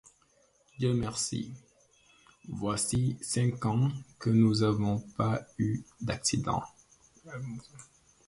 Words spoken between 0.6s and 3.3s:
Dieu merci, voici